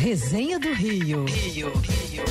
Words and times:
Resenha 0.00 0.58
do 0.58 0.72
Rio. 0.72 1.26
Rio, 1.26 1.70
Rio. 1.74 2.24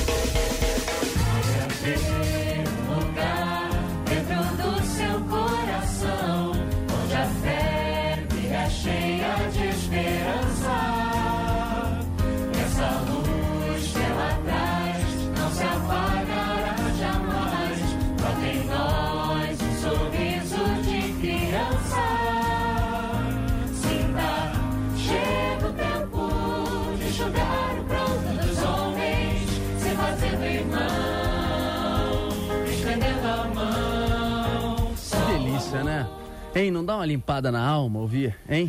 Hein, 36.52 36.72
não 36.72 36.84
dá 36.84 36.96
uma 36.96 37.06
limpada 37.06 37.52
na 37.52 37.64
alma 37.64 38.00
ouvir, 38.00 38.34
hein? 38.48 38.68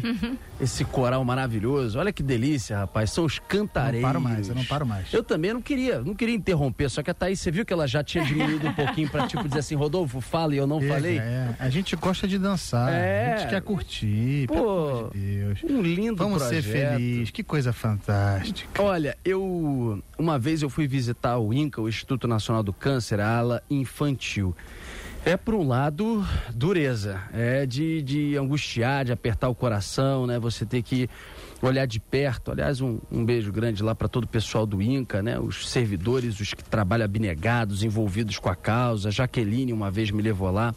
Esse 0.62 0.86
coral 0.86 1.26
maravilhoso. 1.26 1.98
Olha 1.98 2.14
que 2.14 2.22
delícia, 2.22 2.78
rapaz. 2.78 3.10
São 3.12 3.26
os 3.26 3.40
cantareiros. 3.40 4.02
Não 4.04 4.08
paro 4.08 4.22
mais, 4.22 4.48
eu 4.50 4.54
não 4.54 4.64
paro 4.64 4.86
mais. 4.86 5.12
Eu 5.12 5.24
também 5.24 5.52
não 5.52 5.62
queria, 5.64 6.00
não 6.00 6.14
queria 6.14 6.36
interromper, 6.36 6.90
só 6.92 7.02
que 7.02 7.10
a 7.10 7.14
Thaís, 7.16 7.40
você 7.40 7.50
viu 7.50 7.66
que 7.66 7.74
ela 7.74 7.88
já 7.88 8.04
tinha 8.04 8.24
diminuído 8.24 8.68
um 8.68 8.74
pouquinho 8.74 9.10
pra 9.10 9.26
tipo 9.28 9.44
dizer 9.48 9.60
assim, 9.62 9.74
Rodolfo, 9.74 10.22
fala 10.22 10.54
e 10.54 10.58
eu 10.60 10.68
não 10.68 10.80
É, 10.80 10.88
falei? 10.88 11.18
é, 11.18 11.56
a 11.58 11.70
gente 11.70 11.96
gosta 11.96 12.28
de 12.28 12.38
dançar, 12.38 12.94
É. 12.94 13.34
a 13.34 13.38
gente 13.38 13.50
quer 13.50 13.62
curtir, 13.64 14.46
Pô, 14.48 14.54
pelo 14.54 14.70
amor 14.70 15.12
de 15.14 15.20
Deus. 15.20 15.60
Um 15.64 15.82
lindo 15.82 16.18
Vamos 16.18 16.44
ser 16.44 16.62
projeto. 16.62 16.92
felizes, 16.94 17.32
que 17.32 17.42
coisa 17.44 17.74
fantástica. 17.74 18.80
Olha, 18.84 19.18
eu 19.26 20.00
uma 20.20 20.38
vez 20.38 20.62
eu 20.62 20.70
fui 20.70 20.86
visitar 20.88 21.40
o 21.40 21.52
INCA, 21.52 21.82
o 21.82 21.90
Instituto 21.90 22.28
Nacional 22.28 22.62
do 22.62 22.72
Câncer, 22.72 23.20
a 23.20 23.38
ala 23.40 23.64
infantil. 23.72 24.56
É 25.24 25.38
por 25.38 25.54
um 25.54 25.68
lado 25.68 26.26
dureza, 26.52 27.22
é 27.32 27.64
de, 27.64 28.02
de 28.02 28.36
angustiar, 28.38 29.06
de 29.06 29.12
apertar 29.12 29.50
o 29.50 29.56
coração, 29.56 30.26
né? 30.26 30.40
Você 30.40 30.66
ter 30.66 30.82
que 30.82 31.08
olhar 31.62 31.86
de 31.86 32.00
perto. 32.00 32.52
Aliás, 32.52 32.82
um, 32.82 32.98
um 33.12 33.24
beijo 33.24 33.52
grande 33.52 33.84
lá 33.84 33.94
para 33.94 34.08
todo 34.08 34.24
o 34.24 34.28
pessoal 34.28 34.66
do 34.66 34.82
INCA, 34.82 35.22
né? 35.22 35.40
Os 35.40 35.70
servidores, 35.70 36.40
os 36.40 36.56
que 36.56 36.64
trabalham 36.64 37.06
abnegados, 37.06 37.84
envolvidos 37.84 38.40
com 38.40 38.50
a 38.50 38.56
causa. 38.56 39.12
Jaqueline 39.12 39.72
uma 39.72 39.92
vez 39.92 40.10
me 40.10 40.24
levou 40.24 40.50
lá 40.50 40.74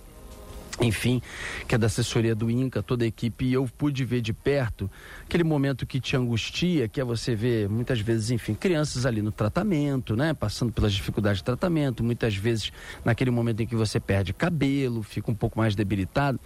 enfim, 0.81 1.23
que 1.69 1.75
é 1.75 1.79
da 1.79 1.87
assessoria 1.87 2.35
do 2.35 2.51
INCA, 2.51 2.83
toda 2.83 3.05
a 3.05 3.07
equipe, 3.07 3.45
e 3.45 3.53
eu 3.53 3.69
pude 3.79 4.05
ver 4.05 4.21
de 4.21 4.33
perto 4.33 4.91
aquele 5.25 5.45
momento 5.45 5.87
que 5.87 6.01
te 6.01 6.17
angustia, 6.17 6.89
que 6.89 7.01
é 7.01 7.05
você 7.05 7.35
ver 7.35 7.69
muitas 7.69 8.01
vezes, 8.01 8.31
enfim, 8.31 8.55
crianças 8.55 9.07
ali 9.07 9.23
no 9.23 9.31
tratamento, 9.31 10.17
né, 10.17 10.35
passando 10.35 10.73
pelas 10.73 10.93
dificuldades 10.93 11.39
de 11.39 11.45
tratamento, 11.45 12.03
muitas 12.03 12.37
vezes 12.37 12.73
naquele 13.05 13.31
momento 13.31 13.63
em 13.63 13.67
que 13.67 13.77
você 13.77 14.01
perde 14.01 14.33
cabelo, 14.33 15.03
fica 15.03 15.31
um 15.31 15.35
pouco 15.35 15.59
mais 15.59 15.75
debilitado. 15.75 16.41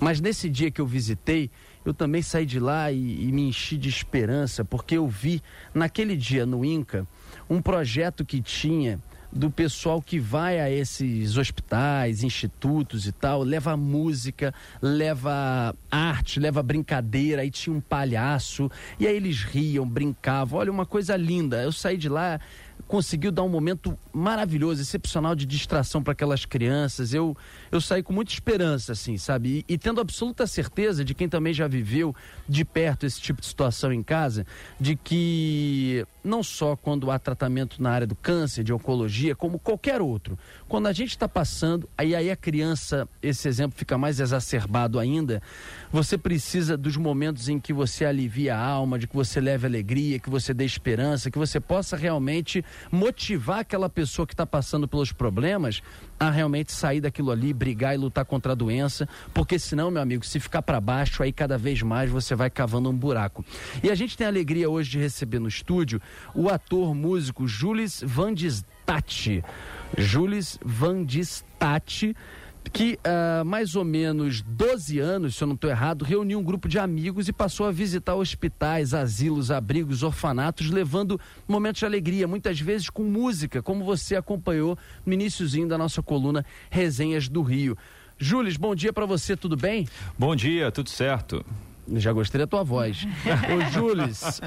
Mas 0.00 0.20
nesse 0.20 0.48
dia 0.48 0.70
que 0.70 0.80
eu 0.80 0.86
visitei, 0.86 1.50
eu 1.84 1.92
também 1.92 2.22
saí 2.22 2.46
de 2.46 2.58
lá 2.58 2.90
e, 2.90 3.28
e 3.28 3.32
me 3.32 3.48
enchi 3.48 3.76
de 3.76 3.88
esperança, 3.88 4.64
porque 4.64 4.96
eu 4.96 5.06
vi 5.06 5.42
naquele 5.74 6.16
dia 6.16 6.46
no 6.46 6.64
INCA 6.64 7.06
um 7.48 7.60
projeto 7.60 8.24
que 8.24 8.40
tinha 8.40 8.98
do 9.34 9.50
pessoal 9.50 10.00
que 10.00 10.18
vai 10.18 10.60
a 10.60 10.70
esses 10.70 11.36
hospitais, 11.36 12.22
institutos 12.22 13.06
e 13.06 13.12
tal, 13.12 13.42
leva 13.42 13.76
música, 13.76 14.54
leva 14.80 15.74
arte, 15.90 16.38
leva 16.38 16.62
brincadeira, 16.62 17.42
aí 17.42 17.50
tinha 17.50 17.74
um 17.74 17.80
palhaço, 17.80 18.70
e 18.98 19.06
aí 19.06 19.16
eles 19.16 19.42
riam, 19.42 19.86
brincavam, 19.86 20.60
olha, 20.60 20.70
uma 20.70 20.86
coisa 20.86 21.16
linda. 21.16 21.62
Eu 21.62 21.72
saí 21.72 21.96
de 21.96 22.08
lá, 22.08 22.40
conseguiu 22.86 23.32
dar 23.32 23.42
um 23.42 23.48
momento 23.48 23.98
maravilhoso, 24.12 24.80
excepcional 24.80 25.34
de 25.34 25.46
distração 25.46 26.02
para 26.02 26.12
aquelas 26.12 26.44
crianças. 26.44 27.14
Eu, 27.14 27.36
eu 27.72 27.80
saí 27.80 28.02
com 28.02 28.12
muita 28.12 28.32
esperança, 28.32 28.92
assim, 28.92 29.16
sabe? 29.16 29.64
E, 29.68 29.74
e 29.74 29.78
tendo 29.78 30.00
absoluta 30.00 30.46
certeza 30.46 31.04
de 31.04 31.14
quem 31.14 31.28
também 31.28 31.52
já 31.52 31.66
viveu 31.66 32.14
de 32.48 32.64
perto 32.64 33.06
esse 33.06 33.20
tipo 33.20 33.40
de 33.40 33.46
situação 33.46 33.92
em 33.92 34.02
casa, 34.02 34.46
de 34.78 34.96
que 34.96 36.06
não 36.22 36.42
só 36.42 36.76
quando 36.76 37.10
há 37.10 37.18
tratamento 37.18 37.82
na 37.82 37.90
área 37.90 38.06
do 38.06 38.14
câncer, 38.14 38.64
de 38.64 38.72
oncologia, 38.72 39.34
como 39.34 39.58
qualquer 39.58 40.00
outro, 40.00 40.38
quando 40.68 40.86
a 40.86 40.92
gente 40.92 41.10
está 41.10 41.28
passando, 41.28 41.88
aí, 41.96 42.14
aí 42.14 42.30
a 42.30 42.36
criança, 42.36 43.08
esse 43.22 43.46
exemplo 43.46 43.78
fica 43.78 43.98
mais 43.98 44.20
exacerbado 44.20 44.98
ainda, 44.98 45.42
você 45.92 46.16
precisa 46.16 46.76
dos 46.76 46.96
momentos 46.96 47.48
em 47.48 47.60
que 47.60 47.72
você 47.72 48.04
alivia 48.04 48.56
a 48.56 48.64
alma, 48.64 48.98
de 48.98 49.06
que 49.06 49.14
você 49.14 49.40
leve 49.40 49.66
alegria, 49.66 50.18
que 50.18 50.30
você 50.30 50.54
dê 50.54 50.64
esperança, 50.64 51.30
que 51.30 51.38
você 51.38 51.60
possa 51.60 51.96
realmente 51.96 52.64
motivar 52.90 53.60
aquela 53.60 53.88
pessoa 53.88 54.26
que 54.26 54.34
está 54.34 54.46
passando 54.46 54.86
pelos 54.86 55.12
problemas 55.12 55.82
a 56.18 56.30
realmente 56.30 56.72
sair 56.72 57.00
daquilo 57.00 57.30
ali, 57.30 57.52
brigar 57.52 57.94
e 57.94 57.98
lutar 57.98 58.24
contra 58.24 58.52
a 58.52 58.54
doença, 58.54 59.08
porque 59.32 59.58
senão, 59.58 59.90
meu 59.90 60.00
amigo, 60.00 60.24
se 60.24 60.38
ficar 60.40 60.62
para 60.62 60.80
baixo, 60.80 61.22
aí 61.22 61.32
cada 61.32 61.58
vez 61.58 61.82
mais 61.82 62.10
você 62.10 62.34
vai 62.34 62.50
cavando 62.50 62.88
um 62.88 62.96
buraco. 62.96 63.44
E 63.82 63.90
a 63.90 63.94
gente 63.94 64.16
tem 64.16 64.26
a 64.26 64.30
alegria 64.30 64.70
hoje 64.70 64.90
de 64.90 64.98
receber 64.98 65.38
no 65.38 65.48
estúdio 65.48 66.00
o 66.34 66.48
ator 66.48 66.94
músico 66.94 67.46
Jules 67.46 68.02
Van 68.04 68.32
Distat. 68.32 69.42
Jules 69.96 70.58
Van 70.64 71.04
Distat 71.04 72.14
que 72.72 72.98
há 73.04 73.44
mais 73.44 73.76
ou 73.76 73.84
menos 73.84 74.42
12 74.42 74.98
anos, 74.98 75.36
se 75.36 75.42
eu 75.42 75.46
não 75.48 75.54
estou 75.54 75.70
errado, 75.70 76.04
reuniu 76.04 76.38
um 76.38 76.42
grupo 76.42 76.68
de 76.68 76.78
amigos 76.78 77.28
e 77.28 77.32
passou 77.32 77.66
a 77.66 77.72
visitar 77.72 78.14
hospitais, 78.14 78.94
asilos, 78.94 79.50
abrigos, 79.50 80.02
orfanatos, 80.02 80.70
levando 80.70 81.20
momentos 81.46 81.80
de 81.80 81.86
alegria, 81.86 82.26
muitas 82.26 82.60
vezes 82.60 82.90
com 82.90 83.04
música, 83.04 83.62
como 83.62 83.84
você 83.84 84.16
acompanhou 84.16 84.78
no 85.04 85.12
iníciozinho 85.12 85.68
da 85.68 85.78
nossa 85.78 86.02
coluna 86.02 86.44
Resenhas 86.70 87.28
do 87.28 87.42
Rio. 87.42 87.76
Júlis, 88.18 88.56
bom 88.56 88.74
dia 88.74 88.92
para 88.92 89.06
você, 89.06 89.36
tudo 89.36 89.56
bem? 89.56 89.88
Bom 90.18 90.34
dia, 90.34 90.70
tudo 90.70 90.88
certo. 90.88 91.44
Já 91.92 92.12
gostei 92.12 92.38
da 92.38 92.46
tua 92.46 92.62
voz. 92.62 93.06
Ô, 93.52 93.70
Júlis, 93.70 94.40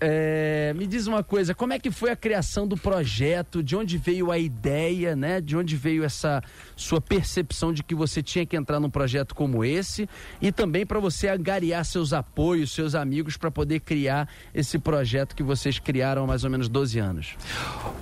é, 0.00 0.72
me 0.76 0.86
diz 0.86 1.06
uma 1.06 1.22
coisa, 1.22 1.54
como 1.54 1.72
é 1.72 1.78
que 1.78 1.90
foi 1.90 2.10
a 2.10 2.16
criação 2.16 2.66
do 2.66 2.76
projeto? 2.76 3.62
De 3.62 3.74
onde 3.74 3.96
veio 3.96 4.30
a 4.30 4.38
ideia, 4.38 5.16
né? 5.16 5.40
De 5.40 5.56
onde 5.56 5.76
veio 5.76 6.04
essa 6.04 6.42
sua 6.76 7.00
percepção 7.00 7.72
de 7.72 7.82
que 7.82 7.94
você 7.94 8.22
tinha 8.22 8.44
que 8.44 8.56
entrar 8.56 8.78
num 8.78 8.90
projeto 8.90 9.34
como 9.34 9.64
esse? 9.64 10.08
E 10.40 10.52
também 10.52 10.84
para 10.84 11.00
você 11.00 11.28
angariar 11.28 11.84
seus 11.84 12.12
apoios, 12.12 12.72
seus 12.72 12.94
amigos, 12.94 13.36
para 13.36 13.50
poder 13.50 13.80
criar 13.80 14.28
esse 14.54 14.78
projeto 14.78 15.34
que 15.34 15.42
vocês 15.42 15.78
criaram 15.78 16.24
há 16.24 16.26
mais 16.26 16.44
ou 16.44 16.50
menos 16.50 16.68
12 16.68 16.98
anos. 16.98 17.36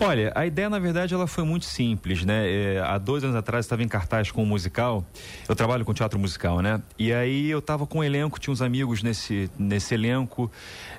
Olha, 0.01 0.33
a 0.35 0.47
ideia, 0.47 0.69
na 0.69 0.79
verdade, 0.79 1.15
ela 1.15 1.27
foi 1.27 1.45
muito 1.45 1.65
simples, 1.65 2.25
né? 2.25 2.51
É, 2.51 2.81
há 2.81 2.99
dois 2.99 3.23
anos 3.23 3.37
atrás, 3.37 3.67
estava 3.67 3.83
em 3.83 3.89
cartaz 3.89 4.31
com 4.31 4.43
um 4.43 4.47
musical. 4.47 5.05
Eu 5.49 5.55
trabalho 5.55 5.85
com 5.85 5.95
teatro 5.95 6.19
musical, 6.19 6.61
né? 6.61 6.83
E 6.99 7.13
aí 7.13 7.49
eu 7.49 7.61
estava 7.61 7.87
com 7.87 7.99
um 7.99 8.05
elenco, 8.05 8.41
tinha 8.41 8.53
uns 8.53 8.61
amigos 8.61 8.80
nesse, 9.03 9.51
nesse 9.59 9.95
elenco. 9.95 10.51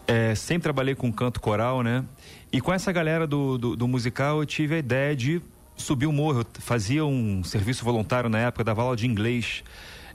É, 0.08 0.34
sempre 0.36 0.64
trabalhei 0.64 0.96
com 0.96 1.12
canto 1.12 1.40
coral, 1.40 1.81
né? 1.84 2.03
E 2.52 2.59
com 2.59 2.74
essa 2.74 2.92
galera 2.92 3.25
do, 3.28 3.58
do, 3.58 3.75
do 3.75 3.88
musical, 3.88 4.40
eu 4.40 4.46
tive 4.46 4.75
a 4.75 4.78
ideia 4.78 5.16
de 5.16 5.42
subir 5.75 6.06
o 6.06 6.12
morro. 6.12 6.42
Eu 6.42 6.46
fazia 6.59 7.06
um 7.06 7.44
serviço 7.44 7.84
voluntário 7.84 8.30
na 8.30 8.40
época, 8.40 8.64
dava 8.64 8.81
aula 8.81 8.96
de 8.96 9.08
inglês. 9.08 9.64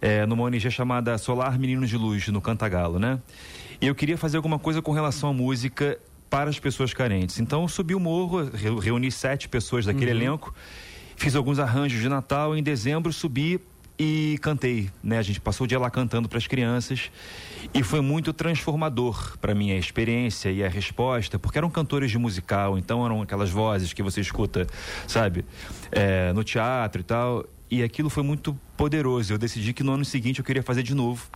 É, 0.00 0.26
numa 0.26 0.44
ONG 0.44 0.70
chamada 0.70 1.16
Solar 1.16 1.58
Meninos 1.58 1.88
de 1.88 1.96
Luz, 1.96 2.28
no 2.28 2.40
Cantagalo, 2.40 2.98
né? 2.98 3.18
E 3.80 3.86
eu 3.86 3.94
queria 3.94 4.18
fazer 4.18 4.36
alguma 4.36 4.58
coisa 4.58 4.82
com 4.82 4.92
relação 4.92 5.30
à 5.30 5.32
música 5.32 5.98
para 6.28 6.50
as 6.50 6.58
pessoas 6.58 6.92
carentes. 6.92 7.40
Então 7.40 7.62
eu 7.62 7.68
subi 7.68 7.94
o 7.94 8.00
morro, 8.00 8.44
re- 8.44 8.78
reuni 8.80 9.10
sete 9.10 9.48
pessoas 9.48 9.86
daquele 9.86 10.10
elenco, 10.10 10.54
fiz 11.16 11.34
alguns 11.34 11.58
arranjos 11.58 12.00
de 12.00 12.08
Natal, 12.10 12.54
em 12.54 12.62
dezembro 12.62 13.10
subi 13.10 13.58
e 13.98 14.38
cantei, 14.42 14.90
né? 15.02 15.18
A 15.18 15.22
gente 15.22 15.40
passou 15.40 15.64
o 15.64 15.68
dia 15.68 15.78
lá 15.78 15.90
cantando 15.90 16.28
para 16.28 16.38
as 16.38 16.46
crianças 16.46 17.10
e 17.72 17.82
foi 17.82 18.00
muito 18.00 18.32
transformador 18.32 19.38
para 19.38 19.54
mim 19.54 19.70
a 19.70 19.76
experiência 19.76 20.50
e 20.50 20.62
a 20.62 20.68
resposta, 20.68 21.38
porque 21.38 21.58
eram 21.58 21.70
cantores 21.70 22.10
de 22.10 22.18
musical, 22.18 22.78
então 22.78 23.04
eram 23.04 23.22
aquelas 23.22 23.50
vozes 23.50 23.92
que 23.92 24.02
você 24.02 24.20
escuta, 24.20 24.66
sabe, 25.06 25.44
É, 25.90 26.32
no 26.32 26.44
teatro 26.44 27.00
e 27.00 27.04
tal. 27.04 27.44
E 27.70 27.82
aquilo 27.82 28.08
foi 28.08 28.22
muito 28.22 28.56
poderoso. 28.76 29.32
Eu 29.32 29.38
decidi 29.38 29.72
que 29.72 29.82
no 29.82 29.92
ano 29.92 30.04
seguinte 30.04 30.38
eu 30.38 30.44
queria 30.44 30.62
fazer 30.62 30.82
de 30.82 30.94
novo. 30.94 31.26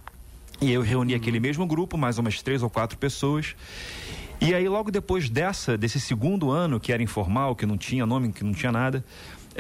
E 0.61 0.71
eu 0.71 0.83
reuni 0.83 1.15
aquele 1.15 1.41
mesmo 1.41 1.67
grupo, 1.67 1.97
mais 1.97 2.19
umas 2.19 2.43
três 2.43 2.63
ou 2.63 2.69
quatro 2.69 2.99
pessoas. 2.99 3.57
E 4.41 4.55
aí, 4.55 4.69
logo 4.69 4.91
depois 4.91 5.29
dessa, 5.29 5.77
desse 5.77 5.99
segundo 5.99 6.51
ano, 6.51 6.79
que 6.79 6.93
era 6.93 7.03
informal, 7.03 7.57
que 7.57 7.67
não 7.67 7.77
tinha 7.77 8.07
nome, 8.07 8.33
que 8.33 8.45
não 8.45 8.53
tinha 8.53 8.71
nada, 8.71 9.05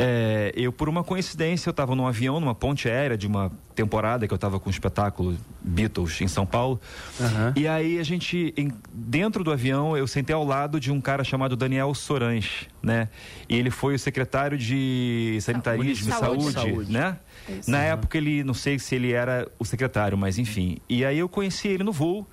é, 0.02 0.52
eu, 0.56 0.72
por 0.72 0.88
uma 0.88 1.04
coincidência, 1.04 1.68
eu 1.68 1.72
estava 1.72 1.94
num 1.94 2.06
avião, 2.06 2.40
numa 2.40 2.54
ponte 2.54 2.88
aérea 2.88 3.18
de 3.18 3.26
uma 3.26 3.52
temporada 3.74 4.26
que 4.26 4.32
eu 4.32 4.36
estava 4.36 4.58
com 4.58 4.68
o 4.68 4.72
espetáculo 4.72 5.36
Beatles 5.62 6.18
em 6.22 6.28
São 6.28 6.46
Paulo. 6.46 6.80
Aham. 7.20 7.52
E 7.54 7.68
aí 7.68 7.98
a 7.98 8.02
gente, 8.02 8.54
em- 8.56 8.72
dentro 8.92 9.44
do 9.44 9.52
avião, 9.52 9.96
eu 9.96 10.06
sentei 10.06 10.34
ao 10.34 10.44
lado 10.44 10.80
de 10.80 10.90
um 10.90 11.00
cara 11.00 11.22
chamado 11.22 11.54
Daniel 11.54 11.94
Sorans, 11.94 12.66
né? 12.82 13.08
E 13.48 13.56
ele 13.56 13.70
foi 13.70 13.94
o 13.94 13.98
secretário 13.98 14.56
de 14.56 15.38
sanitarismo 15.42 16.08
e 16.08 16.12
Saúde. 16.12 16.52
saúde, 16.52 16.70
Saúde. 16.72 16.92
né? 16.92 17.18
Isso. 17.48 17.70
Na 17.70 17.78
época 17.82 18.16
ele, 18.16 18.42
não 18.42 18.54
sei 18.54 18.78
se 18.78 18.94
ele 18.94 19.12
era 19.12 19.46
o 19.58 19.64
secretário, 19.64 20.16
mas 20.16 20.38
enfim. 20.38 20.78
E 20.88 21.04
aí 21.04 21.18
eu 21.18 21.28
conheci 21.28 21.68
ele 21.68 21.84
no 21.84 21.92
voo. 21.92 22.26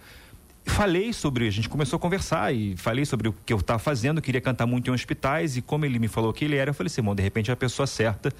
Falei 0.68 1.14
sobre, 1.14 1.48
a 1.48 1.52
gente 1.52 1.70
começou 1.70 1.98
a 1.98 2.00
conversar 2.00 2.54
e 2.54 2.76
falei 2.78 3.06
sobre 3.06 3.30
o 3.30 3.36
que 3.46 3.54
eu 3.54 3.58
estava 3.58 3.80
fazendo, 3.80 4.22
queria 4.22 4.42
cantar 4.42 4.66
muito 4.66 4.90
em 4.90 4.94
hospitais 4.94 5.58
e 5.58 5.62
como 5.62 5.86
ele 5.86 6.00
me 6.00 6.08
falou 6.08 6.34
que 6.34 6.46
ele 6.46 6.56
era, 6.56 6.70
eu 6.70 6.74
falei 6.74 6.88
assim, 6.88 7.02
bom, 7.02 7.16
de 7.16 7.24
repente 7.24 7.50
é 7.50 7.54
a 7.54 7.58
pessoa 7.58 7.88
certa 7.88 8.32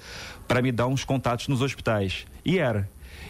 para 0.46 0.62
me 0.62 0.70
dar 0.72 0.86
uns 0.86 1.04
contatos 1.04 1.48
nos 1.48 1.62
hospitais. 1.62 2.26
E 2.44 2.58
era. 2.58 2.88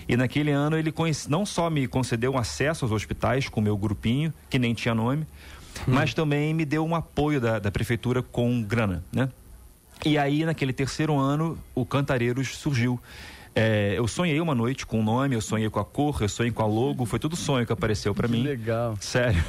E 0.09 0.17
naquele 0.17 0.51
ano 0.51 0.79
ele 0.79 0.91
conhece, 0.91 1.31
não 1.31 1.45
só 1.45 1.69
me 1.69 1.87
concedeu 1.87 2.33
um 2.33 2.39
acesso 2.39 2.85
aos 2.85 2.93
hospitais 2.93 3.49
com 3.49 3.61
o 3.61 3.63
meu 3.63 3.77
grupinho, 3.77 4.33
que 4.49 4.59
nem 4.59 4.75
tinha 4.75 4.95
nome, 4.95 5.23
hum. 5.87 5.93
mas 5.93 6.15
também 6.15 6.55
me 6.55 6.65
deu 6.65 6.85
um 6.85 6.95
apoio 6.95 7.41
da, 7.41 7.59
da 7.59 7.71
prefeitura 7.71 8.23
com 8.23 8.63
grana, 8.63 9.05
né? 9.13 9.29
E 10.05 10.17
aí, 10.17 10.45
naquele 10.45 10.73
terceiro 10.73 11.19
ano, 11.19 11.59
o 11.75 11.85
Cantareiros 11.85 12.57
surgiu. 12.57 13.01
É, 13.55 13.95
eu 13.97 14.07
sonhei 14.07 14.41
uma 14.41 14.55
noite 14.55 14.87
com 14.87 15.01
o 15.01 15.03
nome, 15.03 15.35
eu 15.35 15.41
sonhei 15.41 15.69
com 15.69 15.81
a 15.81 15.85
cor, 15.85 16.19
eu 16.21 16.29
sonhei 16.29 16.53
com 16.53 16.63
a 16.63 16.67
logo, 16.67 17.05
foi 17.05 17.19
tudo 17.19 17.35
sonho 17.37 17.67
que 17.67 17.73
apareceu 17.73 18.15
para 18.15 18.29
mim. 18.29 18.43
Legal. 18.43 18.97
Sério. 19.01 19.43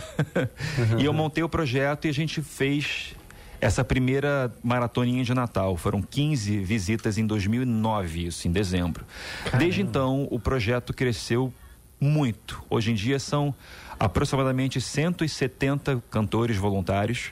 e 0.98 1.06
eu 1.06 1.14
montei 1.14 1.44
o 1.44 1.50
projeto 1.50 2.06
e 2.06 2.10
a 2.10 2.14
gente 2.14 2.42
fez 2.42 3.16
essa 3.62 3.84
primeira 3.84 4.54
maratoninha 4.64 5.24
de 5.24 5.34
Natal. 5.34 5.76
Foram 5.76 6.02
15 6.02 6.60
visitas 6.60 7.18
em 7.18 7.26
2009, 7.26 8.28
isso, 8.28 8.48
em 8.48 8.52
dezembro. 8.52 9.06
Caramba. 9.44 9.58
Desde 9.58 9.82
então, 9.82 10.28
o 10.32 10.40
projeto 10.40 10.94
cresceu 10.94 11.54
muito. 12.00 12.64
Hoje 12.70 12.92
em 12.92 12.96
dia 12.96 13.20
são 13.20 13.54
aproximadamente 14.00 14.80
170 14.80 16.02
cantores 16.10 16.58
voluntários. 16.58 17.32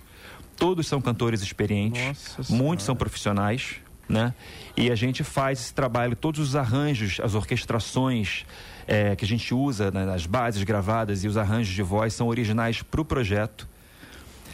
Todos 0.58 0.88
são 0.88 1.00
cantores 1.00 1.42
experientes, 1.42 2.36
Nossa 2.38 2.54
muitos 2.54 2.84
são 2.84 2.96
profissionais, 2.96 3.76
né? 4.08 4.34
E 4.76 4.92
a 4.92 4.96
gente 4.96 5.24
faz 5.24 5.60
esse 5.60 5.74
trabalho, 5.74 6.16
todos 6.16 6.40
os 6.40 6.56
arranjos, 6.56 7.20
as 7.22 7.36
orquestrações 7.36 8.46
é, 8.88 9.16
que 9.16 9.26
a 9.26 9.28
gente 9.28 9.54
usa 9.54 9.92
né, 9.92 10.06
nas 10.06 10.26
bases 10.26 10.64
gravadas 10.64 11.24
e 11.24 11.28
os 11.28 11.38
arranjos 11.38 11.74
de 11.74 11.82
voz 11.82 12.14
são 12.14 12.28
originais 12.28 12.82
para 12.82 13.02
o 13.02 13.06
projeto 13.06 13.68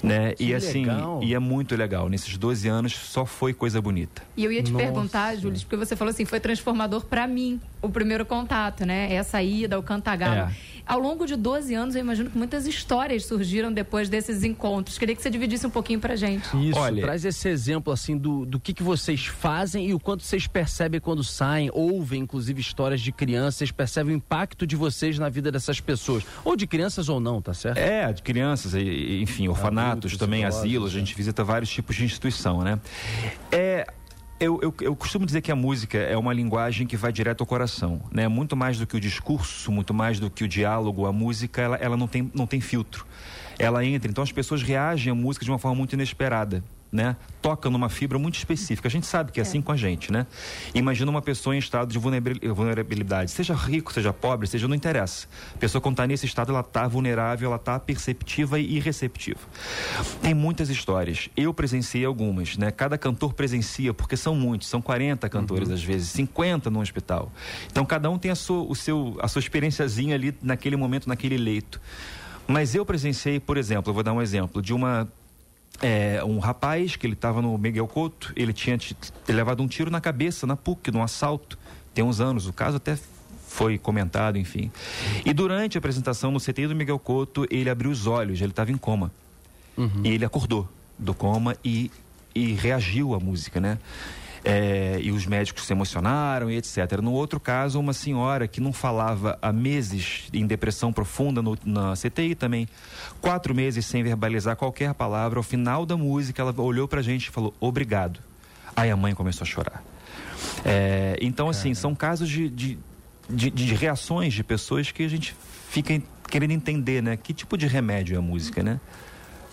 né? 0.04 0.34
Que 0.34 0.44
e 0.44 0.54
assim, 0.54 0.82
legal. 0.82 1.24
e 1.24 1.34
é 1.34 1.40
muito 1.40 1.76
legal. 1.76 2.10
Nesses 2.10 2.38
12 2.38 2.68
anos 2.68 2.94
só 2.94 3.26
foi 3.26 3.54
coisa 3.54 3.82
bonita. 3.82 4.22
E 4.36 4.44
eu 4.44 4.52
ia 4.52 4.62
te 4.62 4.72
Nossa. 4.72 4.84
perguntar, 4.84 5.36
Júlio, 5.38 5.58
porque 5.62 5.78
você 5.78 5.96
falou 5.96 6.12
assim, 6.12 6.26
foi 6.26 6.42
transformador 6.42 7.06
para 7.06 7.26
mim 7.26 7.60
o 7.82 7.88
primeiro 7.88 8.26
contato, 8.26 8.86
né? 8.86 9.14
Essa 9.14 9.42
ida, 9.42 9.80
o 9.80 9.84
cantagalo. 9.84 10.52
É. 10.52 10.52
Ao 10.86 11.00
longo 11.00 11.26
de 11.26 11.36
12 11.36 11.74
anos, 11.74 11.96
eu 11.96 12.02
imagino 12.02 12.30
que 12.30 12.38
muitas 12.38 12.68
histórias 12.68 13.26
surgiram 13.26 13.72
depois 13.72 14.10
desses 14.10 14.44
encontros. 14.44 14.98
Queria 14.98 15.16
que 15.16 15.22
você 15.22 15.30
dividisse 15.30 15.66
um 15.66 15.70
pouquinho 15.70 16.00
pra 16.00 16.16
gente. 16.16 16.46
Isso, 16.58 16.80
Olha, 16.80 17.02
traz 17.02 17.24
esse 17.24 17.48
exemplo 17.48 17.92
assim 17.92 18.18
do, 18.18 18.46
do 18.46 18.60
que, 18.60 18.74
que 18.74 18.84
vocês 18.84 19.26
fazem 19.26 19.88
e 19.88 19.94
o 19.94 20.00
quanto 20.00 20.24
vocês 20.24 20.46
percebem 20.46 21.00
quando 21.00 21.24
saem, 21.24 21.70
ouvem 21.74 22.22
inclusive 22.22 22.60
histórias 22.60 23.02
de 23.02 23.12
crianças, 23.12 23.72
percebem 23.72 24.14
o 24.14 24.18
impacto 24.18 24.68
de 24.68 24.76
vocês 24.76 25.18
na 25.18 25.30
vida 25.30 25.52
dessas 25.52 25.80
pessoas. 25.80 26.24
Ou 26.44 26.56
de 26.56 26.68
crianças 26.68 27.10
ou 27.10 27.20
não, 27.20 27.42
tá 27.42 27.54
certo? 27.54 27.78
É, 27.78 28.12
de 28.12 28.22
crianças, 28.22 28.74
enfim, 28.76 29.48
orfanatos 29.48 29.94
Adultos, 29.94 30.18
também, 30.18 30.44
asilos, 30.44 30.96
a 30.96 31.00
gente 31.00 31.16
visita 31.16 31.44
vários 31.44 31.70
tipos 31.70 31.96
de 31.96 32.04
instituição, 32.04 32.62
né? 32.62 32.80
É, 33.52 33.88
eu, 34.44 34.60
eu, 34.62 34.74
eu, 34.82 34.96
costumo 34.96 35.26
dizer 35.26 35.42
que 35.42 35.52
a 35.52 35.56
música 35.56 35.98
é 35.98 36.18
uma 36.18 36.34
linguagem 36.34 36.86
que 36.86 36.98
vai 36.98 37.12
direto 37.12 37.42
ao 37.42 37.48
coração, 37.48 38.02
né? 38.12 38.28
Muito 38.28 38.56
mais 38.56 38.78
do 38.78 38.86
que 38.86 38.96
o 38.96 39.00
discurso, 39.00 39.72
muito 39.72 39.94
mais 39.94 40.20
do 40.20 40.30
que 40.30 40.44
o 40.44 40.48
diálogo, 40.48 41.06
a 41.06 41.14
música, 41.14 41.62
ela, 41.62 41.76
ela 41.78 41.98
não, 41.98 42.08
tem, 42.08 42.32
não 42.34 42.46
tem 42.46 42.62
filtro. 42.62 43.06
Ela 43.58 43.86
entra, 43.86 44.10
então 44.10 44.24
as 44.24 44.32
pessoas 44.32 44.64
reagem 44.64 45.12
à 45.12 45.16
música 45.16 45.46
de 45.46 45.52
uma 45.52 45.60
forma 45.60 45.76
muito 45.76 45.94
inesperada 45.94 46.64
né, 46.94 47.16
toca 47.42 47.70
numa 47.72 47.90
fibra 47.90 48.20
muito 48.20 48.36
específica. 48.36 48.88
A 48.88 48.92
gente 48.92 49.08
sabe 49.08 49.32
que 49.32 49.40
é, 49.40 49.44
é. 49.44 49.46
assim 49.46 49.62
com 49.62 49.72
a 49.72 49.76
gente, 49.76 50.12
né? 50.12 50.28
Imagina 50.76 51.10
uma 51.10 51.22
pessoa 51.22 51.56
em 51.56 51.60
estado 51.60 51.92
de 51.92 51.98
vulnerabilidade, 51.98 53.32
seja 53.32 53.56
rico, 53.56 53.92
seja 53.92 54.14
pobre, 54.14 54.46
seja 54.46 54.68
não 54.68 54.76
interessa. 54.76 55.28
A 55.56 55.58
pessoa 55.58 55.82
quando 55.82 55.96
está 55.96 56.06
nesse 56.06 56.28
estado, 56.28 56.52
ela 56.52 56.62
está 56.62 56.88
vulnerável, 56.88 57.48
ela 57.48 57.56
está 57.56 57.80
perceptiva 57.80 58.60
e 58.60 58.80
receptiva. 58.80 59.40
Tem 60.22 60.36
muitas 60.36 60.70
histórias. 60.70 61.30
Eu 61.36 61.52
presenciei 61.54 62.06
algumas, 62.06 62.56
né? 62.58 62.70
Cada 62.70 62.98
cantor 62.98 63.34
presencia, 63.34 63.94
porque 63.94 64.16
são 64.16 64.36
muitos, 64.36 64.68
são 64.68 64.82
40 64.82 65.28
cantores 65.28 65.70
uhum. 65.70 65.74
às 65.74 65.84
vezes, 65.84 66.10
50 66.10 66.70
no 66.70 66.80
hospital. 66.80 67.32
Então 67.72 67.84
cada 67.84 68.10
um 68.10 68.20
tem 68.20 68.30
a 68.30 68.36
sua, 68.36 68.62
o 68.62 68.76
seu, 68.76 69.18
a 69.20 69.28
sua 69.28 69.40
experiênciazinha 69.40 70.14
ali 70.14 70.36
naquele 70.44 70.76
momento, 70.76 71.10
naquele 71.10 71.38
leito. 71.38 71.82
Mas 72.48 72.76
eu 72.76 72.86
presenciei, 72.86 73.40
por 73.40 73.58
exemplo, 73.58 73.90
eu 73.90 73.94
vou 73.94 74.04
dar 74.04 74.14
um 74.14 74.22
exemplo 74.22 74.62
de 74.62 74.74
uma 74.74 75.08
é, 75.82 76.24
um 76.24 76.40
rapaz 76.40 76.96
que 76.96 77.06
ele 77.06 77.14
estava 77.14 77.42
no 77.42 77.58
Miguel 77.58 77.88
Couto, 77.88 78.32
ele 78.36 78.54
tinha 78.54 78.78
levado 79.28 79.62
um 79.62 79.68
tiro 79.68 79.92
na 79.92 80.00
cabeça, 80.00 80.48
na 80.48 80.56
PUC, 80.56 80.92
num 80.92 81.04
assalto, 81.04 81.58
tem 81.94 82.04
uns 82.04 82.20
anos. 82.20 82.48
O 82.48 82.54
caso 82.54 82.78
até 82.78 82.98
foi 83.48 83.78
comentado, 83.78 84.38
enfim. 84.38 84.72
E 85.26 85.34
durante 85.34 85.78
a 85.78 85.80
apresentação 85.80 86.32
no 86.32 86.40
CTI 86.40 86.68
do 86.68 86.76
Miguel 86.76 86.98
Couto, 86.98 87.46
ele 87.52 87.70
abriu 87.70 87.92
os 87.92 88.08
olhos, 88.08 88.42
ele 88.42 88.52
estava 88.52 88.72
em 88.72 88.78
coma. 88.78 89.12
Uhum. 89.78 90.02
E 90.04 90.10
ele 90.10 90.26
acordou 90.26 90.68
do 90.98 91.14
coma 91.14 91.56
e, 91.64 91.92
e 92.34 92.54
reagiu 92.54 93.14
à 93.14 93.20
música, 93.20 93.60
né? 93.60 93.78
É, 94.44 95.00
e 95.02 95.12
os 95.12 95.26
médicos 95.26 95.66
se 95.66 95.72
emocionaram 95.72 96.52
e 96.52 96.58
etc. 96.58 97.00
No 97.02 97.14
outro 97.14 97.40
caso, 97.40 97.80
uma 97.80 97.94
senhora 97.94 98.48
que 98.48 98.60
não 98.60 98.74
falava 98.74 99.38
há 99.42 99.54
meses 99.54 100.28
em 100.34 100.46
depressão 100.46 100.92
profunda 100.92 101.42
no, 101.42 101.58
na 101.64 101.94
CTI 101.94 102.36
também, 102.36 102.68
quatro 103.22 103.56
meses 103.56 103.86
sem 103.86 104.04
verbalizar 104.04 104.56
qualquer 104.56 104.94
palavra. 104.94 105.40
Ao 105.40 105.44
final 105.44 105.86
da 105.86 105.96
música, 105.96 106.42
ela 106.42 106.54
olhou 106.62 106.88
para 106.88 107.00
a 107.00 107.04
gente 107.04 107.28
e 107.28 107.32
falou 107.32 107.54
obrigado. 107.60 108.20
Aí 108.76 108.92
a 108.92 108.98
mãe 108.98 109.14
começou 109.14 109.46
a 109.46 109.48
chorar. 109.48 109.84
É, 110.66 111.18
então, 111.22 111.48
assim, 111.48 111.74
são 111.74 111.96
casos 111.96 112.28
de, 112.28 112.50
de, 112.50 112.80
de, 113.30 113.50
de 113.50 113.76
reações 113.76 114.34
de 114.34 114.44
pessoas 114.44 114.92
que 114.92 115.04
a 115.04 115.08
gente 115.08 115.36
fica 115.70 116.02
querendo 116.30 116.52
entender, 116.52 117.02
né? 117.02 117.16
Que 117.16 117.34
tipo 117.34 117.58
de 117.58 117.68
remédio 117.68 118.16
é 118.16 118.18
a 118.18 118.22
música, 118.22 118.62
né? 118.62 118.80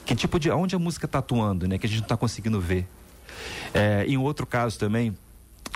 Que 0.04 0.16
tipo 0.16 0.40
de. 0.40 0.50
onde 0.50 0.74
a 0.74 0.78
música 0.78 1.06
está 1.06 1.20
atuando, 1.20 1.68
né? 1.68 1.78
Que 1.78 1.86
a 1.86 1.88
gente 1.88 1.98
não 1.98 2.06
está 2.06 2.16
conseguindo 2.16 2.60
ver. 2.60 2.86
É, 3.72 4.04
em 4.06 4.16
outro 4.16 4.46
caso 4.46 4.78
também, 4.78 5.16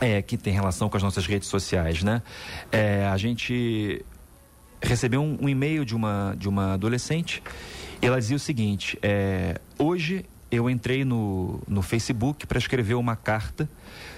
é, 0.01 0.21
que 0.23 0.37
tem 0.37 0.53
relação 0.53 0.89
com 0.89 0.97
as 0.97 1.03
nossas 1.03 1.27
redes 1.27 1.49
sociais, 1.49 2.03
né? 2.03 2.23
É, 2.73 3.07
a 3.07 3.17
gente 3.17 4.05
recebeu 4.83 5.23
um, 5.23 5.39
um, 5.41 5.49
e-mail 5.49 5.85
de 5.85 5.95
uma, 5.95 6.35
de 6.39 6.49
uma 6.49 6.75
adolescente 6.75 7.43
e 8.03 8.07
ela 8.07 8.19
dizia 8.19 8.37
o 8.37 8.41
seguinte: 8.41 8.99
é, 9.03 9.61
hoje 9.79 10.25
eu 10.51 10.69
entrei 10.69 11.05
no, 11.05 11.61
no 11.67 11.83
Facebook 11.83 12.47
para 12.47 12.59
escrever 12.59 12.95
uma 12.95 13.17
carta 13.17 13.69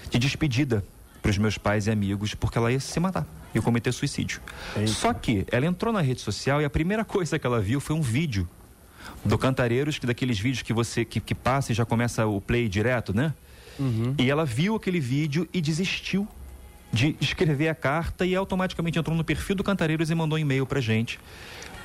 de 0.09 0.19
despedida 0.19 0.83
para 1.21 1.31
os 1.31 1.37
meus 1.37 1.57
pais 1.57 1.87
e 1.87 1.91
amigos 1.91 2.33
porque 2.35 2.57
ela 2.57 2.71
ia 2.71 2.79
se 2.79 2.99
matar 2.99 3.25
e 3.53 3.61
cometer 3.61 3.91
suicídio. 3.91 4.41
Eita. 4.75 4.87
Só 4.87 5.13
que 5.13 5.45
ela 5.51 5.65
entrou 5.65 5.93
na 5.93 6.01
rede 6.01 6.21
social 6.21 6.61
e 6.61 6.65
a 6.65 6.69
primeira 6.69 7.03
coisa 7.05 7.39
que 7.39 7.45
ela 7.45 7.59
viu 7.59 7.79
foi 7.79 7.95
um 7.95 8.01
vídeo 8.01 8.47
do 9.23 9.37
Cantareiros, 9.37 9.99
que 9.99 10.05
daqueles 10.05 10.39
vídeos 10.39 10.61
que 10.61 10.73
você 10.73 11.03
que, 11.05 11.19
que 11.19 11.35
passa 11.35 11.71
e 11.71 11.75
já 11.75 11.85
começa 11.85 12.25
o 12.25 12.39
play 12.39 12.67
direto, 12.67 13.13
né? 13.13 13.33
Uhum. 13.79 14.15
E 14.17 14.29
ela 14.29 14.45
viu 14.45 14.75
aquele 14.75 14.99
vídeo 14.99 15.47
e 15.53 15.61
desistiu 15.61 16.27
de 16.91 17.15
escrever 17.19 17.67
a 17.67 17.75
carta 17.75 18.25
e 18.25 18.35
automaticamente 18.35 18.97
entrou 18.97 19.15
no 19.15 19.23
perfil 19.23 19.55
do 19.55 19.63
Cantareiros 19.63 20.09
e 20.09 20.15
mandou 20.15 20.37
um 20.37 20.41
e-mail 20.41 20.65
pra 20.65 20.79
gente 20.79 21.19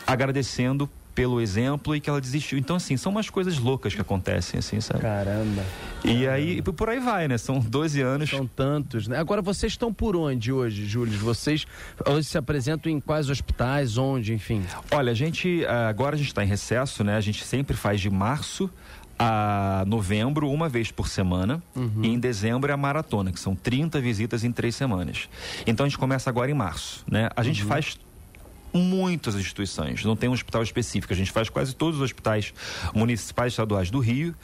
agradecendo 0.06 0.88
pelo 1.14 1.40
exemplo 1.40 1.94
e 1.94 2.00
que 2.00 2.08
ela 2.08 2.20
desistiu. 2.20 2.58
Então, 2.58 2.76
assim, 2.76 2.96
são 2.96 3.12
umas 3.12 3.28
coisas 3.28 3.58
loucas 3.58 3.94
que 3.94 4.00
acontecem, 4.00 4.58
assim, 4.58 4.80
sabe? 4.80 5.00
Caramba. 5.00 5.62
E 6.04 6.24
Caramba. 6.24 6.32
aí, 6.32 6.62
por 6.62 6.88
aí 6.88 7.00
vai, 7.00 7.28
né? 7.28 7.38
São 7.38 7.58
12 7.58 8.00
anos. 8.00 8.30
São 8.30 8.46
tantos, 8.46 9.06
né? 9.08 9.18
Agora, 9.18 9.42
vocês 9.42 9.72
estão 9.72 9.92
por 9.92 10.16
onde 10.16 10.52
hoje, 10.52 10.86
Júlio? 10.86 11.18
Vocês 11.18 11.66
hoje 12.06 12.28
se 12.28 12.38
apresentam 12.38 12.90
em 12.90 13.00
quais 13.00 13.28
hospitais, 13.28 13.98
onde, 13.98 14.32
enfim? 14.32 14.62
Olha, 14.90 15.12
a 15.12 15.14
gente, 15.14 15.64
agora 15.66 16.14
a 16.14 16.18
gente 16.18 16.28
está 16.28 16.42
em 16.42 16.48
recesso, 16.48 17.04
né? 17.04 17.16
A 17.16 17.20
gente 17.20 17.44
sempre 17.44 17.76
faz 17.76 18.00
de 18.00 18.10
março 18.10 18.70
a 19.18 19.84
novembro, 19.86 20.50
uma 20.50 20.68
vez 20.68 20.90
por 20.90 21.06
semana, 21.06 21.62
uhum. 21.76 22.02
e 22.02 22.08
em 22.08 22.18
dezembro 22.18 22.70
é 22.70 22.74
a 22.74 22.76
maratona, 22.76 23.30
que 23.30 23.38
são 23.38 23.54
30 23.54 24.00
visitas 24.00 24.42
em 24.42 24.50
três 24.50 24.74
semanas. 24.74 25.28
Então 25.66 25.86
a 25.86 25.88
gente 25.88 25.98
começa 25.98 26.28
agora 26.28 26.50
em 26.50 26.54
março, 26.54 27.04
né? 27.08 27.28
A 27.36 27.42
gente 27.44 27.62
uhum. 27.62 27.68
faz 27.68 27.98
muitas 28.72 29.34
instituições, 29.34 30.04
não 30.04 30.16
tem 30.16 30.28
um 30.28 30.32
hospital 30.32 30.62
específico. 30.62 31.12
A 31.12 31.16
gente 31.16 31.30
faz 31.30 31.48
quase 31.48 31.74
todos 31.74 31.96
os 31.96 32.02
hospitais 32.02 32.52
municipais 32.94 33.52
estaduais 33.52 33.90
do 33.90 33.98
Rio. 33.98 34.34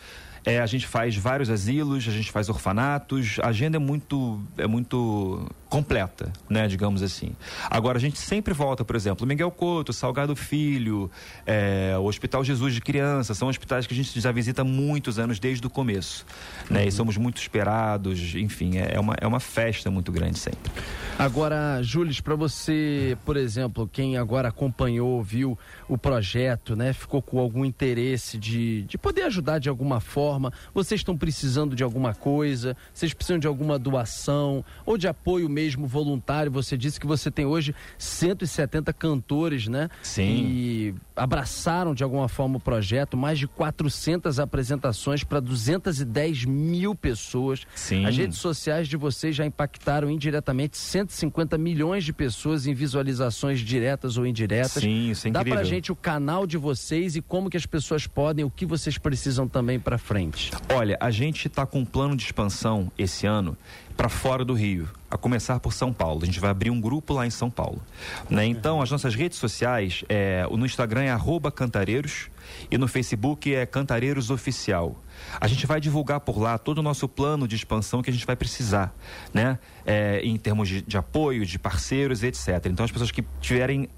É, 0.48 0.60
a 0.60 0.66
gente 0.66 0.86
faz 0.86 1.14
vários 1.14 1.50
asilos, 1.50 2.08
a 2.08 2.10
gente 2.10 2.32
faz 2.32 2.48
orfanatos, 2.48 3.36
a 3.42 3.48
agenda 3.48 3.76
é 3.76 3.78
muito, 3.78 4.40
é 4.56 4.66
muito 4.66 5.46
completa, 5.68 6.32
né, 6.48 6.66
digamos 6.66 7.02
assim. 7.02 7.36
Agora, 7.68 7.98
a 7.98 8.00
gente 8.00 8.18
sempre 8.18 8.54
volta, 8.54 8.84
por 8.84 8.96
exemplo, 8.96 9.26
Miguel 9.26 9.50
Couto, 9.50 9.92
Salgado 9.92 10.34
Filho, 10.34 11.10
é, 11.46 11.94
o 11.98 12.04
Hospital 12.04 12.42
Jesus 12.42 12.72
de 12.74 12.80
Criança, 12.80 13.34
são 13.34 13.48
hospitais 13.48 13.86
que 13.86 13.92
a 13.92 13.96
gente 13.96 14.18
já 14.18 14.32
visita 14.32 14.62
há 14.62 14.64
muitos 14.64 15.18
anos, 15.18 15.38
desde 15.38 15.66
o 15.66 15.70
começo. 15.70 16.24
Né, 16.70 16.82
uhum. 16.82 16.88
E 16.88 16.92
somos 16.92 17.16
muito 17.18 17.38
esperados, 17.38 18.34
enfim, 18.34 18.78
é, 18.78 18.94
é, 18.94 19.00
uma, 19.00 19.14
é 19.20 19.26
uma 19.26 19.40
festa 19.40 19.90
muito 19.90 20.10
grande 20.10 20.38
sempre. 20.38 20.72
Agora, 21.18 21.82
Júlio, 21.82 22.14
para 22.22 22.36
você, 22.36 23.18
por 23.24 23.36
exemplo, 23.36 23.88
quem 23.92 24.16
agora 24.16 24.48
acompanhou, 24.48 25.22
viu 25.22 25.58
o 25.88 25.98
projeto, 25.98 26.74
né, 26.74 26.92
ficou 26.92 27.20
com 27.20 27.38
algum 27.38 27.64
interesse 27.64 28.38
de, 28.38 28.82
de 28.82 28.96
poder 28.96 29.22
ajudar 29.22 29.58
de 29.58 29.68
alguma 29.68 30.00
forma, 30.00 30.37
forma? 30.38 30.52
Vocês 30.72 31.00
estão 31.00 31.16
precisando 31.16 31.74
de 31.74 31.82
alguma 31.82 32.14
coisa? 32.14 32.76
Vocês 32.94 33.12
precisam 33.12 33.38
de 33.38 33.46
alguma 33.46 33.78
doação 33.78 34.64
ou 34.86 34.96
de 34.96 35.08
apoio 35.08 35.48
mesmo 35.48 35.86
voluntário? 35.86 36.50
Você 36.52 36.76
disse 36.76 37.00
que 37.00 37.06
você 37.06 37.30
tem 37.30 37.44
hoje 37.44 37.74
170 37.98 38.92
cantores, 38.92 39.66
né? 39.66 39.88
Sim. 40.02 40.22
E 40.28 40.94
abraçaram 41.16 41.94
de 41.94 42.04
alguma 42.04 42.28
forma 42.28 42.56
o 42.56 42.60
projeto, 42.60 43.16
mais 43.16 43.38
de 43.38 43.46
400 43.46 44.38
apresentações 44.38 45.24
para 45.24 45.40
210 45.40 46.44
mil 46.44 46.94
pessoas. 46.94 47.66
Sim. 47.74 48.06
As 48.06 48.16
redes 48.16 48.38
sociais 48.38 48.88
de 48.88 48.96
vocês 48.96 49.34
já 49.34 49.44
impactaram 49.44 50.10
indiretamente 50.10 50.76
150 50.76 51.58
milhões 51.58 52.04
de 52.04 52.12
pessoas 52.12 52.66
em 52.66 52.74
visualizações 52.74 53.60
diretas 53.60 54.16
ou 54.16 54.26
indiretas. 54.26 54.82
Sim, 54.82 55.10
isso 55.10 55.26
é 55.26 55.30
Dá 55.30 55.40
incrível. 55.40 55.60
pra 55.60 55.68
gente 55.68 55.90
o 55.90 55.96
canal 55.96 56.46
de 56.46 56.56
vocês 56.56 57.16
e 57.16 57.20
como 57.20 57.50
que 57.50 57.56
as 57.56 57.66
pessoas 57.66 58.06
podem, 58.06 58.44
o 58.44 58.50
que 58.50 58.64
vocês 58.64 58.96
precisam 58.98 59.48
também 59.48 59.80
para 59.80 59.98
frente. 59.98 60.27
Olha, 60.72 60.96
a 61.00 61.10
gente 61.10 61.48
está 61.48 61.66
com 61.66 61.80
um 61.80 61.84
plano 61.84 62.16
de 62.16 62.24
expansão 62.24 62.90
esse 62.98 63.26
ano 63.26 63.56
para 63.96 64.08
fora 64.08 64.44
do 64.44 64.54
Rio, 64.54 64.88
a 65.10 65.18
começar 65.18 65.58
por 65.58 65.72
São 65.72 65.92
Paulo. 65.92 66.20
A 66.22 66.26
gente 66.26 66.38
vai 66.38 66.50
abrir 66.50 66.70
um 66.70 66.80
grupo 66.80 67.12
lá 67.12 67.26
em 67.26 67.30
São 67.30 67.50
Paulo. 67.50 67.82
Né? 68.30 68.46
Então, 68.46 68.80
as 68.80 68.88
nossas 68.92 69.16
redes 69.16 69.38
sociais, 69.38 70.04
é, 70.08 70.46
no 70.48 70.64
Instagram 70.64 71.02
é 71.02 71.16
cantareiros 71.50 72.28
e 72.70 72.78
no 72.78 72.86
Facebook 72.86 73.52
é 73.52 73.66
Cantareiros 73.66 74.30
Oficial. 74.30 74.96
A 75.40 75.48
gente 75.48 75.66
vai 75.66 75.80
divulgar 75.80 76.20
por 76.20 76.38
lá 76.38 76.56
todo 76.58 76.78
o 76.78 76.82
nosso 76.82 77.08
plano 77.08 77.48
de 77.48 77.56
expansão 77.56 78.00
que 78.00 78.08
a 78.08 78.12
gente 78.12 78.24
vai 78.24 78.36
precisar, 78.36 78.94
né? 79.34 79.58
É, 79.84 80.20
em 80.22 80.36
termos 80.36 80.68
de, 80.68 80.80
de 80.80 80.96
apoio, 80.96 81.44
de 81.44 81.58
parceiros, 81.58 82.22
etc. 82.22 82.66
Então, 82.66 82.84
as 82.84 82.92
pessoas 82.92 83.10
que 83.10 83.24
tiverem 83.40 83.88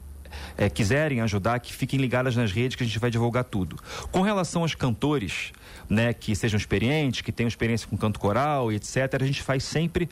é, 0.56 0.68
quiserem 0.68 1.20
ajudar, 1.20 1.58
que 1.60 1.72
fiquem 1.72 2.00
ligadas 2.00 2.36
nas 2.36 2.52
redes 2.52 2.76
que 2.76 2.82
a 2.82 2.86
gente 2.86 2.98
vai 2.98 3.10
divulgar 3.10 3.44
tudo. 3.44 3.76
Com 4.10 4.22
relação 4.22 4.62
aos 4.62 4.74
cantores, 4.74 5.52
né, 5.88 6.12
que 6.12 6.34
sejam 6.34 6.58
experientes, 6.58 7.20
que 7.20 7.32
tenham 7.32 7.48
experiência 7.48 7.88
com 7.88 7.96
canto 7.96 8.18
coral 8.18 8.70
e 8.72 8.76
etc., 8.76 9.20
a 9.20 9.26
gente 9.26 9.42
faz 9.42 9.64
sempre 9.64 10.08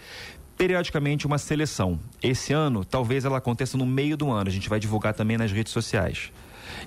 periodicamente 0.57 1.27
uma 1.27 1.39
seleção. 1.39 1.99
Esse 2.21 2.53
ano, 2.53 2.85
talvez 2.85 3.25
ela 3.25 3.39
aconteça 3.39 3.79
no 3.79 3.87
meio 3.87 4.17
do 4.17 4.31
ano. 4.31 4.49
A 4.49 4.53
gente 4.53 4.69
vai 4.69 4.81
divulgar 4.81 5.15
também 5.15 5.39
nas 5.39 5.53
redes 5.53 5.73
sociais. 5.73 6.33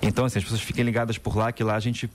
Então, 0.00 0.26
assim, 0.26 0.38
as 0.38 0.44
pessoas 0.44 0.60
fiquem 0.60 0.84
ligadas 0.84 1.16
por 1.16 1.36
lá, 1.36 1.50
que 1.50 1.64
lá 1.64 1.74
a 1.74 1.80
gente 1.80 2.08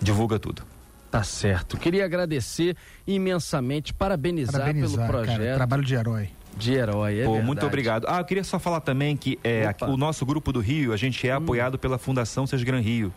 divulga 0.00 0.38
tudo. 0.38 0.62
Tá 1.10 1.22
certo. 1.22 1.76
Queria 1.78 2.04
agradecer 2.04 2.76
imensamente, 3.06 3.94
parabenizar, 3.94 4.60
Parabenizar, 4.60 5.06
pelo 5.06 5.08
projeto 5.08 5.38
cara. 5.38 5.54
Trabalho 5.54 5.84
de 5.84 5.94
herói. 5.94 6.30
De 6.56 6.72
herói. 6.74 7.20
É 7.20 7.24
Pô, 7.24 7.30
verdade. 7.32 7.46
muito 7.46 7.66
obrigado. 7.66 8.06
Ah, 8.08 8.18
eu 8.18 8.24
queria 8.24 8.44
só 8.44 8.58
falar 8.58 8.80
também 8.80 9.16
que 9.16 9.38
é, 9.44 9.66
aqui- 9.66 9.84
o 9.84 9.96
nosso 9.96 10.24
grupo 10.26 10.52
do 10.52 10.60
Rio, 10.60 10.92
a 10.92 10.96
gente 10.96 11.26
é 11.28 11.32
apoiado 11.32 11.78
pela 11.78 11.98
Fundação 11.98 12.46
Sesgran 12.46 12.80
Rio 12.80 13.12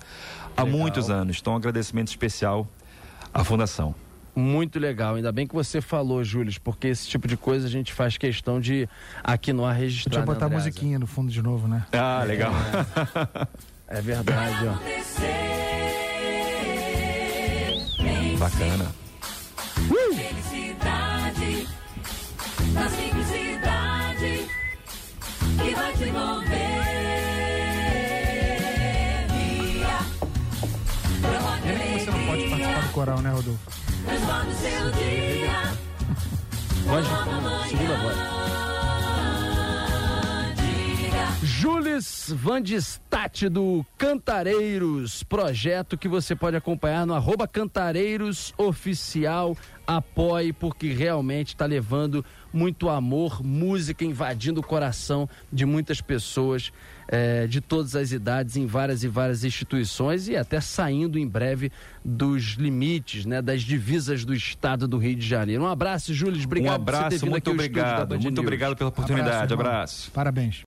há 0.56 0.64
Legal. 0.64 0.80
muitos 0.80 1.10
anos. 1.10 1.38
Então, 1.42 1.54
um 1.54 1.56
agradecimento 1.56 2.08
especial 2.10 2.68
à 3.34 3.44
Fundação. 3.44 3.96
Muito 4.36 4.80
legal. 4.80 5.16
Ainda 5.16 5.30
bem 5.32 5.46
que 5.46 5.54
você 5.54 5.82
falou, 5.82 6.24
Júlio, 6.24 6.54
porque 6.64 6.88
esse 6.88 7.06
tipo 7.08 7.28
de 7.28 7.36
coisa 7.36 7.68
a 7.68 7.70
gente 7.70 7.92
faz 7.92 8.16
questão 8.18 8.62
de 8.62 8.88
aqui 9.24 9.52
no 9.52 9.66
ar 9.66 9.76
registrar. 9.76 10.12
Podia 10.12 10.20
né, 10.22 10.26
botar 10.26 10.46
a 10.46 10.48
Andreasa? 10.48 10.68
musiquinha 10.70 10.98
no 10.98 11.06
fundo 11.08 11.30
de 11.32 11.42
novo, 11.42 11.68
né? 11.68 11.86
Ah, 11.92 12.24
legal. 12.26 12.54
É 13.88 14.00
verdade, 14.02 14.68
ó. 14.68 14.74
Bacana. 18.38 18.92
Felicidade 20.16 21.68
coral, 33.02 33.20
né, 33.22 33.32
Rodolfo? 33.32 33.72
Seu 34.62 34.92
dia. 34.92 35.74
Voz 36.86 37.04
de 37.04 37.70
segunda 37.70 37.98
voz. 37.98 38.71
Jules 41.62 42.34
Van 42.36 42.60
de 42.60 42.74
Stat 42.78 43.48
do 43.48 43.86
Cantareiros, 43.96 45.22
projeto 45.22 45.96
que 45.96 46.08
você 46.08 46.36
pode 46.36 46.58
acompanhar 46.58 47.06
no 47.06 47.14
arroba 47.14 47.48
Cantareiros 47.48 48.52
Oficial. 48.58 49.56
Apoie, 49.86 50.54
porque 50.54 50.92
realmente 50.92 51.50
está 51.50 51.68
levando 51.68 52.26
muito 52.52 52.90
amor, 52.90 53.44
música 53.44 54.04
invadindo 54.04 54.60
o 54.60 54.64
coração 54.64 55.30
de 55.54 55.64
muitas 55.64 56.02
pessoas 56.02 56.72
eh, 57.08 57.46
de 57.46 57.62
todas 57.62 57.96
as 57.96 58.12
idades, 58.12 58.56
em 58.56 58.66
várias 58.66 59.04
e 59.04 59.08
várias 59.08 59.44
instituições 59.44 60.28
e 60.28 60.36
até 60.36 60.60
saindo 60.60 61.20
em 61.20 61.28
breve 61.28 61.72
dos 62.04 62.54
limites, 62.54 63.24
né, 63.24 63.40
das 63.40 63.62
divisas 63.62 64.26
do 64.26 64.34
estado 64.34 64.88
do 64.88 64.98
Rio 64.98 65.16
de 65.16 65.28
Janeiro. 65.28 65.62
Um 65.62 65.68
abraço, 65.68 66.12
Júlio. 66.12 66.44
Obrigado 66.44 66.82
um 66.82 66.86
por 66.86 66.92
você 66.94 66.98
ter 66.98 67.06
abraço, 67.06 67.20
vindo 67.20 67.32
muito 67.32 67.50
aqui 67.52 67.56
obrigado. 67.56 68.10
Muito 68.10 68.30
News. 68.30 68.40
obrigado 68.40 68.76
pela 68.76 68.90
oportunidade. 68.90 69.54
irmão. 69.54 69.68
abraço. 69.68 70.12
Parabéns. 70.12 70.60